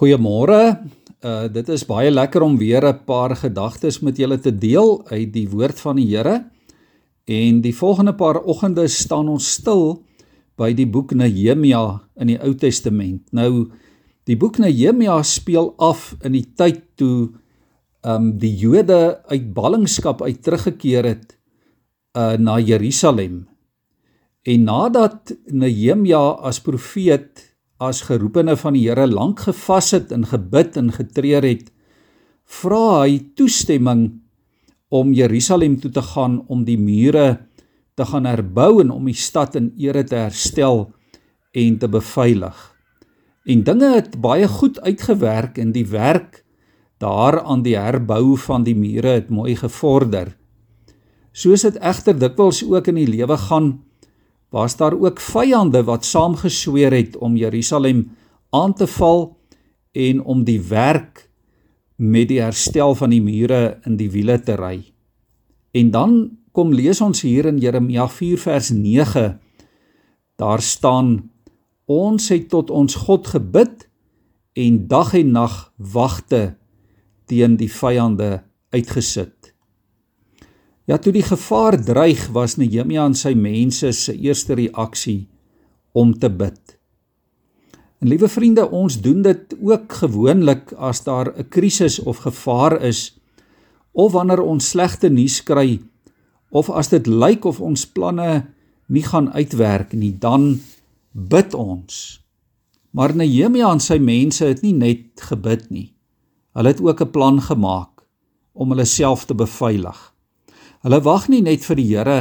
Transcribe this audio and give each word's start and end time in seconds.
Goeiemôre. 0.00 0.80
Uh 1.20 1.44
dit 1.52 1.66
is 1.68 1.82
baie 1.84 2.08
lekker 2.08 2.40
om 2.40 2.56
weer 2.56 2.80
'n 2.88 3.04
paar 3.04 3.36
gedagtes 3.36 4.00
met 4.00 4.16
julle 4.16 4.38
te 4.40 4.50
deel 4.50 5.04
uit 5.12 5.32
die 5.32 5.48
woord 5.48 5.80
van 5.80 5.96
die 5.96 6.16
Here. 6.16 6.48
En 7.28 7.60
die 7.60 7.74
volgende 7.76 8.14
paar 8.14 8.40
oggende 8.40 8.88
staan 8.88 9.28
ons 9.28 9.52
stil 9.52 10.02
by 10.56 10.72
die 10.72 10.86
boek 10.86 11.12
Nehemia 11.12 12.00
in 12.16 12.26
die 12.26 12.40
Ou 12.40 12.54
Testament. 12.54 13.28
Nou 13.32 13.68
die 14.24 14.36
boek 14.36 14.58
Nehemia 14.58 15.22
speel 15.22 15.74
af 15.76 16.16
in 16.24 16.32
die 16.32 16.48
tyd 16.56 16.80
toe 16.96 17.28
um 18.02 18.38
die 18.38 18.56
Jode 18.56 19.20
uit 19.28 19.52
ballingskap 19.52 20.22
uit 20.22 20.42
teruggekeer 20.42 21.04
het 21.04 21.36
uh 22.16 22.38
na 22.38 22.58
Jerusalem. 22.58 23.48
En 24.44 24.64
nadat 24.64 25.36
Nehemia 25.52 26.40
as 26.40 26.60
profeet 26.60 27.49
as 27.80 28.02
geroepene 28.04 28.56
van 28.60 28.76
die 28.76 28.84
Here 28.88 29.06
lank 29.08 29.46
gevas 29.48 29.94
het 29.96 30.12
en 30.12 30.26
gebid 30.28 30.76
en 30.76 30.92
getreur 30.92 31.44
het, 31.46 31.70
vra 32.44 33.04
hy 33.06 33.20
toestemming 33.38 34.20
om 34.90 35.14
Jerusalem 35.14 35.78
toe 35.80 35.90
te 35.94 36.02
gaan 36.02 36.40
om 36.50 36.66
die 36.66 36.78
mure 36.78 37.46
te 37.96 38.04
gaan 38.04 38.26
herbou 38.28 38.80
en 38.82 38.90
om 38.92 39.06
die 39.08 39.16
stad 39.16 39.56
in 39.56 39.70
ere 39.80 40.04
te 40.04 40.18
herstel 40.18 40.90
en 41.56 41.78
te 41.78 41.88
beveilig. 41.88 42.58
En 43.48 43.64
dinge 43.64 43.94
het 43.96 44.18
baie 44.20 44.48
goed 44.48 44.80
uitgewerk 44.84 45.58
en 45.58 45.72
die 45.72 45.86
werk 45.88 46.42
daar 47.00 47.40
aan 47.40 47.62
die 47.64 47.78
herbou 47.78 48.36
van 48.38 48.66
die 48.66 48.76
mure 48.76 49.16
het 49.16 49.30
mooi 49.32 49.56
gevorder. 49.56 50.34
Soos 51.32 51.64
dit 51.64 51.78
egter 51.80 52.18
dikwels 52.18 52.60
ook 52.66 52.90
in 52.92 52.98
die 53.00 53.08
lewe 53.08 53.38
gaan, 53.40 53.78
was 54.50 54.76
daar 54.76 54.94
ook 54.98 55.20
vyande 55.20 55.84
wat 55.86 56.04
saamgesweer 56.04 56.92
het 56.92 57.16
om 57.16 57.36
Jerusalem 57.36 58.10
aan 58.50 58.74
te 58.74 58.86
val 58.86 59.36
en 59.92 60.22
om 60.22 60.44
die 60.44 60.60
werk 60.60 61.30
met 61.96 62.28
die 62.28 62.40
herstel 62.40 62.94
van 62.94 63.10
die 63.10 63.22
mure 63.22 63.78
in 63.84 63.96
die 63.96 64.10
wiele 64.10 64.40
te 64.42 64.56
ry. 64.58 64.80
En 65.70 65.90
dan 65.90 66.14
kom 66.52 66.72
lees 66.74 67.00
ons 67.00 67.22
hier 67.22 67.46
in 67.46 67.60
Jeremia 67.62 68.08
4 68.08 68.38
vers 68.38 68.70
9. 68.74 69.38
Daar 70.40 70.62
staan 70.62 71.30
ons 71.84 72.28
het 72.28 72.48
tot 72.48 72.70
ons 72.70 72.94
God 72.94 73.26
gebid 73.26 73.86
en 74.58 74.86
dag 74.88 75.14
en 75.14 75.30
nag 75.30 75.72
wagte 75.76 76.56
teen 77.30 77.56
die 77.60 77.70
vyande 77.70 78.40
uitgesit. 78.74 79.39
Ja, 80.90 80.96
toe 80.98 81.12
die 81.14 81.22
gevaar 81.22 81.76
dreig, 81.78 82.24
was 82.34 82.56
Nehemia 82.58 83.04
en 83.06 83.12
sy 83.14 83.30
mense 83.38 83.92
se 83.94 84.10
eerste 84.10 84.56
reaksie 84.58 85.28
om 85.94 86.16
te 86.18 86.26
bid. 86.26 86.58
En 88.02 88.10
liewe 88.10 88.26
vriende, 88.32 88.64
ons 88.74 88.96
doen 88.98 89.20
dit 89.22 89.54
ook 89.60 89.94
gewoonlik 90.00 90.72
as 90.74 91.04
daar 91.06 91.30
'n 91.30 91.46
krisis 91.48 92.00
of 92.00 92.26
gevaar 92.26 92.82
is 92.82 93.14
of 93.92 94.12
wanneer 94.12 94.42
ons 94.42 94.68
slegte 94.68 95.08
nuus 95.08 95.42
kry 95.42 95.80
of 96.50 96.70
as 96.70 96.88
dit 96.88 97.06
lyk 97.06 97.44
of 97.44 97.60
ons 97.60 97.86
planne 97.86 98.46
nie 98.86 99.02
gaan 99.02 99.32
uitwerk 99.32 99.92
nie, 99.92 100.18
dan 100.18 100.60
bid 101.12 101.54
ons. 101.54 102.20
Maar 102.90 103.14
Nehemia 103.14 103.70
en 103.70 103.80
sy 103.80 103.98
mense 103.98 104.44
het 104.44 104.62
nie 104.62 104.74
net 104.74 105.20
gebid 105.20 105.70
nie. 105.70 105.94
Hulle 106.52 106.68
het 106.68 106.80
ook 106.80 107.00
'n 107.00 107.10
plan 107.10 107.40
gemaak 107.40 108.02
om 108.52 108.70
hulle 108.70 108.84
self 108.84 109.24
te 109.24 109.34
beveilig. 109.34 110.09
Hulle 110.80 111.00
wag 111.04 111.28
nie 111.28 111.42
net 111.44 111.64
vir 111.66 111.76
die 111.76 111.88
Here 111.90 112.20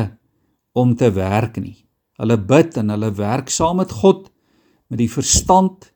om 0.75 0.95
te 0.99 1.11
werk 1.15 1.57
nie. 1.61 1.77
Hulle 2.19 2.35
bid 2.37 2.75
en 2.79 2.91
hulle 2.91 3.13
werk 3.15 3.51
saam 3.53 3.79
met 3.79 3.93
God 4.01 4.27
met 4.89 4.99
die 4.99 5.11
verstand, 5.11 5.91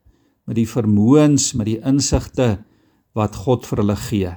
met 0.48 0.56
die 0.60 0.70
vermoëns, 0.70 1.52
met 1.58 1.68
die 1.68 1.80
insigte 1.82 2.64
wat 3.18 3.36
God 3.44 3.66
vir 3.68 3.82
hulle 3.82 3.98
gee. 4.00 4.32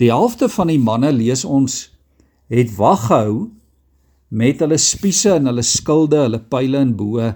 Die 0.00 0.10
helfte 0.10 0.48
van 0.50 0.72
die 0.72 0.80
manne 0.82 1.12
lees 1.14 1.44
ons 1.44 1.92
het 2.50 2.72
wag 2.78 3.06
gehou 3.06 3.36
met 4.32 4.62
hulle 4.64 4.78
spiese 4.80 5.36
en 5.36 5.50
hulle 5.50 5.64
skilde, 5.66 6.24
hulle 6.24 6.40
pile 6.50 6.80
en 6.82 6.94
boë 6.96 7.34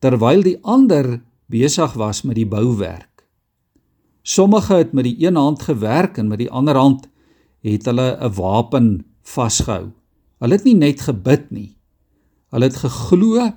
terwyl 0.00 0.42
die 0.44 0.56
ander 0.64 1.18
besig 1.52 1.94
was 2.00 2.22
met 2.24 2.38
die 2.38 2.48
bouwerk. 2.48 3.24
Sommige 4.24 4.80
het 4.80 4.92
met 4.96 5.06
die 5.08 5.16
een 5.26 5.36
hand 5.36 5.62
gewerk 5.68 6.18
en 6.18 6.28
met 6.28 6.40
die 6.40 6.50
ander 6.50 6.76
hand 6.76 7.09
het 7.62 7.86
hulle 7.86 8.16
'n 8.20 8.32
wapen 8.34 9.04
vasgehou. 9.22 9.92
Hulle 10.40 10.54
het 10.56 10.64
nie 10.64 10.74
net 10.74 11.00
gebid 11.00 11.50
nie. 11.50 11.76
Hulle 12.50 12.64
het 12.64 12.76
geglo 12.76 13.52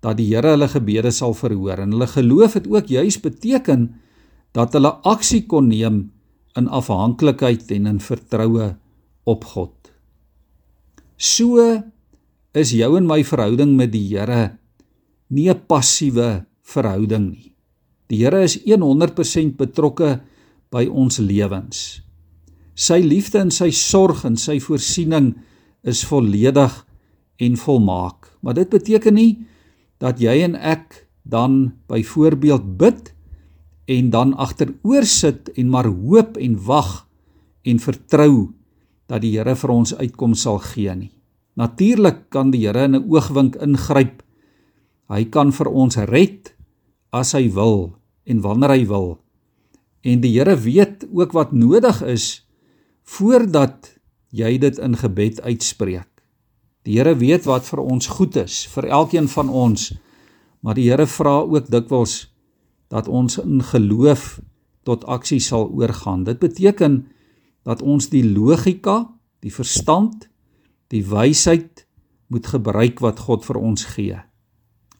dat 0.00 0.16
die 0.16 0.28
Here 0.34 0.54
hulle 0.54 0.68
gebede 0.68 1.10
sal 1.10 1.34
verhoor 1.34 1.78
en 1.78 1.92
hulle 1.92 2.06
geloof 2.06 2.54
het 2.54 2.66
ook 2.66 2.86
juis 2.86 3.20
beteken 3.20 3.94
dat 4.52 4.72
hulle 4.72 4.92
aksie 5.02 5.46
kon 5.46 5.68
neem 5.68 6.12
in 6.56 6.68
afhanklikheid 6.68 7.70
en 7.70 7.86
in 7.86 8.00
vertroue 8.00 8.76
op 9.24 9.44
God. 9.44 9.74
So 11.16 11.82
is 12.54 12.70
jou 12.70 12.96
en 12.96 13.06
my 13.06 13.24
verhouding 13.24 13.76
met 13.76 13.92
die 13.92 14.06
Here 14.14 14.58
nie 15.28 15.50
'n 15.50 15.66
passiewe 15.66 16.46
verhouding 16.62 17.30
nie. 17.30 17.54
Die 18.08 18.24
Here 18.24 18.42
is 18.42 18.56
100% 18.64 19.56
betrokke 19.56 20.20
by 20.70 20.86
ons 20.86 21.18
lewens. 21.18 22.07
Sy 22.78 23.00
liefde 23.02 23.40
en 23.42 23.50
sy 23.50 23.72
sorg 23.74 24.22
en 24.28 24.36
sy 24.38 24.60
voorsiening 24.62 25.32
is 25.82 26.04
volledig 26.06 26.74
en 27.42 27.56
volmaak. 27.58 28.30
Maar 28.40 28.60
dit 28.60 28.70
beteken 28.70 29.18
nie 29.18 29.32
dat 29.98 30.20
jy 30.22 30.36
en 30.46 30.54
ek 30.54 31.08
dan 31.26 31.74
byvoorbeeld 31.90 32.76
bid 32.78 33.10
en 33.90 34.10
dan 34.14 34.34
agteroor 34.38 35.06
sit 35.08 35.50
en 35.58 35.72
maar 35.72 35.88
hoop 35.90 36.38
en 36.38 36.54
wag 36.68 37.08
en 37.66 37.82
vertrou 37.82 38.54
dat 39.08 39.24
die 39.24 39.34
Here 39.34 39.56
vir 39.56 39.72
ons 39.72 39.94
uitkom 39.96 40.36
sal 40.36 40.60
gee 40.62 40.94
nie. 40.94 41.12
Natuurlik 41.58 42.28
kan 42.30 42.52
die 42.52 42.66
Here 42.66 42.84
in 42.84 42.94
'n 42.94 43.08
oogwink 43.08 43.56
ingryp. 43.56 44.22
Hy 45.08 45.24
kan 45.24 45.52
vir 45.52 45.68
ons 45.68 45.96
red 45.96 46.54
as 47.12 47.32
hy 47.32 47.48
wil 47.50 47.96
en 48.24 48.40
wanneer 48.40 48.70
hy 48.70 48.86
wil. 48.86 49.18
En 50.04 50.20
die 50.20 50.38
Here 50.38 50.56
weet 50.56 51.08
ook 51.10 51.32
wat 51.32 51.52
nodig 51.52 52.02
is 52.02 52.44
voordat 53.08 53.94
jy 54.34 54.58
dit 54.60 54.78
in 54.78 54.96
gebed 55.00 55.40
uitspreek. 55.40 56.08
Die 56.84 56.98
Here 56.98 57.16
weet 57.16 57.46
wat 57.48 57.66
vir 57.68 57.80
ons 57.84 58.08
goed 58.18 58.36
is 58.40 58.66
vir 58.72 58.88
elkeen 58.88 59.28
van 59.28 59.48
ons. 59.48 59.92
Maar 60.60 60.76
die 60.76 60.88
Here 60.90 61.06
vra 61.08 61.40
ook 61.44 61.70
dikwels 61.72 62.28
dat 62.92 63.08
ons 63.08 63.38
in 63.40 63.62
geloof 63.64 64.38
tot 64.88 65.04
aksie 65.04 65.40
sal 65.40 65.68
oorgaan. 65.68 66.24
Dit 66.24 66.40
beteken 66.40 67.06
dat 67.68 67.82
ons 67.82 68.08
die 68.08 68.24
logika, 68.24 69.10
die 69.44 69.52
verstand, 69.52 70.28
die 70.88 71.04
wysheid 71.04 71.84
moet 72.32 72.48
gebruik 72.48 73.00
wat 73.04 73.20
God 73.28 73.44
vir 73.44 73.60
ons 73.60 73.84
gee. 73.92 74.16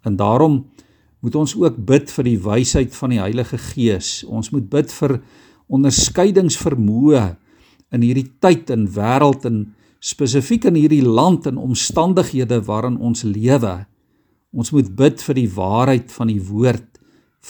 En 0.05 0.17
daarom 0.17 0.67
moet 1.25 1.35
ons 1.35 1.57
ook 1.57 1.81
bid 1.89 2.13
vir 2.13 2.25
die 2.25 2.39
wysheid 2.41 2.95
van 2.97 3.13
die 3.13 3.21
Heilige 3.21 3.59
Gees. 3.59 4.23
Ons 4.25 4.53
moet 4.53 4.69
bid 4.71 4.93
vir 4.93 5.19
onderskeidingsvermoë 5.69 7.25
in 7.95 8.05
hierdie 8.05 8.29
tyd 8.43 8.71
en 8.71 8.87
wêreld 8.95 9.47
en 9.49 9.63
spesifiek 10.05 10.69
in 10.69 10.77
hierdie 10.79 11.05
land 11.05 11.47
en 11.51 11.59
omstandighede 11.59 12.61
waarin 12.69 12.99
ons 13.03 13.25
lewe. 13.27 13.87
Ons 14.53 14.73
moet 14.73 14.89
bid 14.97 15.23
vir 15.23 15.39
die 15.39 15.51
waarheid 15.53 16.13
van 16.13 16.31
die 16.31 16.43
woord 16.43 16.87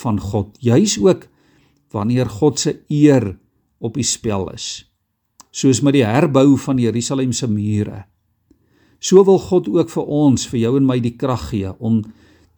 van 0.02 0.20
God, 0.20 0.54
juis 0.60 0.98
ook 1.00 1.26
wanneer 1.94 2.28
God 2.28 2.60
se 2.60 2.76
eer 2.92 3.32
op 3.80 3.96
die 3.96 4.06
spel 4.06 4.48
is. 4.52 4.84
Soos 5.50 5.80
met 5.82 5.96
die 5.96 6.04
herbou 6.06 6.58
van 6.60 6.78
Jerusalem 6.78 7.32
se 7.32 7.48
mure. 7.48 8.04
So 9.00 9.22
wil 9.24 9.38
God 9.38 9.68
ook 9.70 9.90
vir 9.90 10.10
ons, 10.10 10.46
vir 10.50 10.60
jou 10.66 10.76
en 10.76 10.86
my 10.86 10.98
die 11.00 11.14
krag 11.16 11.48
gee 11.52 11.72
om 11.78 12.02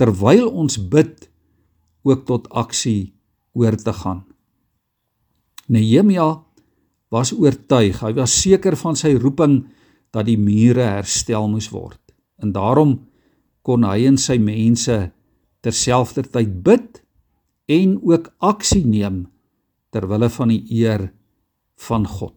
terwyl 0.00 0.48
ons 0.48 0.78
bid 0.90 1.28
ook 2.08 2.24
tot 2.26 2.48
aksie 2.56 3.12
oor 3.52 3.76
te 3.76 3.92
gaan. 3.92 4.24
Nehemia 5.70 6.40
was 7.10 7.32
oortuig, 7.34 7.98
hy 8.02 8.12
was 8.14 8.34
seker 8.42 8.76
van 8.78 8.96
sy 8.96 9.16
roeping 9.18 9.64
dat 10.14 10.26
die 10.26 10.38
mure 10.38 10.86
herstel 10.86 11.48
moes 11.50 11.70
word. 11.74 12.00
En 12.42 12.54
daarom 12.54 12.96
kon 13.66 13.84
hy 13.84 14.06
en 14.08 14.18
sy 14.18 14.38
mense 14.42 14.96
terselfdertyd 15.64 16.60
bid 16.64 17.02
en 17.70 17.98
ook 18.06 18.30
aksie 18.42 18.84
neem 18.86 19.26
ter 19.90 20.06
wille 20.10 20.30
van 20.32 20.54
die 20.54 20.62
eer 20.80 21.10
van 21.86 22.06
God. 22.06 22.36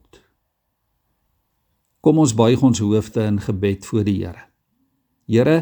Kom 2.04 2.20
ons 2.20 2.34
buig 2.36 2.60
ons 2.66 2.82
hoofde 2.84 3.24
in 3.24 3.40
gebed 3.40 3.86
voor 3.88 4.04
die 4.04 4.18
Here. 4.26 4.50
Here, 5.30 5.58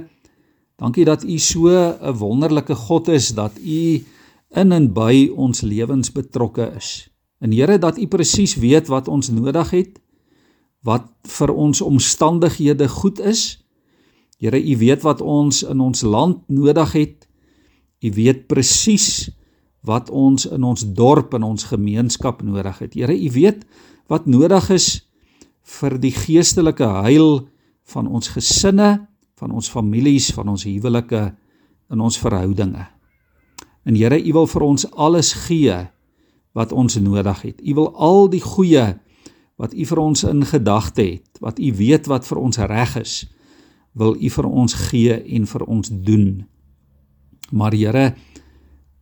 dankie 0.82 1.06
dat 1.06 1.24
U 1.24 1.38
so 1.38 1.70
'n 1.70 2.18
wonderlike 2.18 2.76
God 2.76 3.08
is 3.08 3.30
dat 3.38 3.60
U 3.60 4.02
in 4.50 4.72
en 4.72 4.94
by 4.94 5.30
ons 5.36 5.62
lewens 5.62 6.12
betrokke 6.12 6.74
is. 6.76 7.11
En 7.42 7.52
Here 7.52 7.80
dat 7.82 7.98
U 7.98 8.08
presies 8.08 8.56
weet 8.56 8.88
wat 8.88 9.08
ons 9.10 9.32
nodig 9.34 9.74
het, 9.74 9.98
wat 10.86 11.10
vir 11.26 11.54
ons 11.54 11.82
omstandighede 11.82 12.88
goed 12.90 13.20
is. 13.20 13.62
Here, 14.42 14.58
U 14.58 14.78
weet 14.78 15.02
wat 15.06 15.22
ons 15.22 15.64
in 15.66 15.82
ons 15.82 16.02
land 16.02 16.42
nodig 16.50 16.94
het. 16.98 17.28
U 18.02 18.14
weet 18.14 18.48
presies 18.50 19.30
wat 19.86 20.10
ons 20.10 20.46
in 20.46 20.64
ons 20.64 20.86
dorp 20.94 21.34
en 21.34 21.44
ons 21.44 21.70
gemeenskap 21.70 22.42
nodig 22.46 22.78
het. 22.82 22.94
Here, 22.94 23.14
U 23.14 23.30
weet 23.34 23.66
wat 24.10 24.30
nodig 24.30 24.70
is 24.74 24.90
vir 25.82 25.98
die 26.02 26.14
geestelike 26.14 26.86
heil 27.06 27.48
van 27.90 28.10
ons 28.10 28.34
gesinne, 28.34 29.08
van 29.42 29.54
ons 29.54 29.70
families, 29.70 30.30
van 30.34 30.50
ons 30.54 30.66
huwelike 30.66 31.24
en 31.90 32.02
ons 32.02 32.18
verhoudinge. 32.22 32.86
En 33.86 33.98
Here, 33.98 34.18
U 34.18 34.34
wil 34.38 34.50
vir 34.50 34.66
ons 34.66 34.86
alles 34.94 35.34
gee 35.48 35.78
wat 36.58 36.72
ons 36.72 36.98
nodig 37.00 37.42
het. 37.42 37.62
U 37.64 37.74
wil 37.74 37.90
al 37.96 38.30
die 38.32 38.44
goeie 38.44 38.96
wat 39.62 39.76
U 39.78 39.86
vir 39.86 40.00
ons 40.02 40.24
in 40.26 40.42
gedagte 40.48 41.04
het, 41.06 41.38
wat 41.40 41.60
U 41.60 41.70
weet 41.78 42.10
wat 42.10 42.26
vir 42.26 42.42
ons 42.42 42.58
reg 42.58 42.96
is, 42.98 43.14
wil 43.94 44.16
U 44.16 44.30
vir 44.30 44.48
ons 44.48 44.74
gee 44.90 45.18
en 45.38 45.46
vir 45.46 45.66
ons 45.68 45.92
doen. 45.92 46.28
Maar 47.52 47.76
Here, 47.78 48.06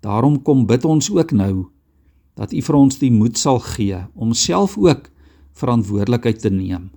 daarom 0.04 0.42
kom 0.44 0.66
bid 0.68 0.86
ons 0.86 1.10
ook 1.12 1.32
nou 1.32 1.70
dat 2.36 2.54
U 2.54 2.62
vir 2.62 2.76
ons 2.76 3.00
die 3.00 3.12
moed 3.12 3.38
sal 3.38 3.60
gee 3.76 4.00
om 4.16 4.34
self 4.34 4.78
ook 4.78 5.10
verantwoordelikheid 5.60 6.42
te 6.42 6.52
neem. 6.52 6.90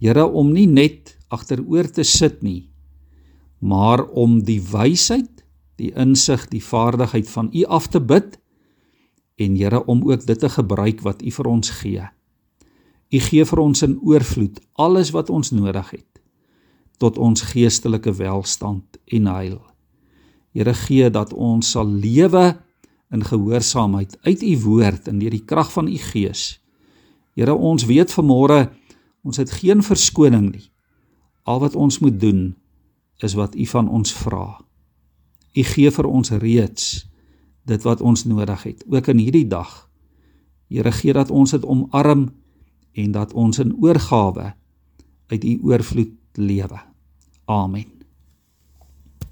Here, 0.00 0.26
om 0.26 0.52
nie 0.52 0.68
net 0.68 1.16
agteroor 1.32 1.88
te 1.88 2.04
sit 2.04 2.42
nie, 2.44 2.68
maar 3.58 4.04
om 4.12 4.42
die 4.44 4.60
wysheid 4.60 5.32
die 5.76 5.92
insig, 5.96 6.46
die 6.48 6.62
vaardigheid 6.64 7.28
van 7.28 7.50
U 7.52 7.64
af 7.68 7.88
te 7.92 8.00
bid 8.00 8.38
en 9.36 9.56
Here 9.56 9.84
om 9.84 10.02
ook 10.10 10.26
dit 10.26 10.38
te 10.38 10.48
gebruik 10.48 11.00
wat 11.00 11.22
U 11.22 11.30
vir 11.30 11.46
ons 11.46 11.70
gee. 11.70 12.04
U 13.12 13.18
gee 13.18 13.44
vir 13.44 13.62
ons 13.62 13.82
in 13.82 13.98
oorvloed 14.02 14.60
alles 14.72 15.12
wat 15.14 15.30
ons 15.30 15.52
nodig 15.54 15.90
het 15.90 16.12
tot 16.96 17.18
ons 17.20 17.42
geestelike 17.52 18.14
welstand 18.16 18.96
en 19.12 19.26
heil. 19.28 19.60
Here 20.56 20.72
gee 20.74 21.10
dat 21.12 21.34
ons 21.36 21.74
sal 21.76 21.84
lewe 21.86 22.56
in 23.12 23.24
gehoorsaamheid 23.24 24.16
uit 24.24 24.42
U 24.42 24.54
woord 24.64 25.08
en 25.08 25.18
deur 25.20 25.34
die 25.36 25.44
krag 25.44 25.68
van 25.72 25.90
U 25.92 25.98
Gees. 26.00 26.56
Here 27.36 27.54
ons 27.54 27.84
weet 27.84 28.14
vanmôre 28.16 28.70
ons 29.26 29.36
het 29.36 29.52
geen 29.60 29.82
verskoning 29.84 30.48
nie. 30.54 30.64
Al 31.44 31.60
wat 31.60 31.76
ons 31.76 31.98
moet 32.00 32.16
doen 32.20 32.54
is 33.20 33.36
wat 33.36 33.54
U 33.54 33.66
van 33.66 33.88
ons 33.92 34.14
vra. 34.16 34.56
U 35.56 35.62
gee 35.62 35.92
vir 35.92 36.08
ons 36.08 36.32
reeds 36.40 37.04
dit 37.66 37.82
wat 37.82 38.00
ons 38.00 38.24
nodig 38.24 38.62
het, 38.62 38.84
ook 38.88 39.10
in 39.12 39.18
hierdie 39.18 39.46
dag. 39.50 39.88
Here 40.70 40.92
gee 40.92 41.14
dat 41.14 41.30
ons 41.30 41.54
dit 41.54 41.64
omarm 41.64 42.28
en 42.96 43.10
dat 43.12 43.34
ons 43.34 43.58
in 43.62 43.74
oorgawe 43.82 44.54
uit 45.26 45.44
U 45.44 45.58
oorvloed 45.62 46.14
lewe. 46.38 46.80
Amen. 47.44 47.95